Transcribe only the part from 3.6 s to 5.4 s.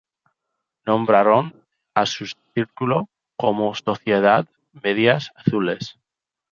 Sociedad Medias